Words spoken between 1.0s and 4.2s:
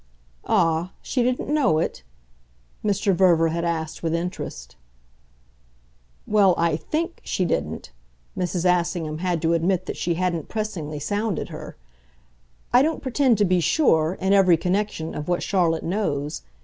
she didn't know it?" Mr. Verver had asked with